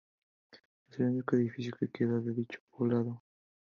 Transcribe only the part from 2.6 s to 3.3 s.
poblado.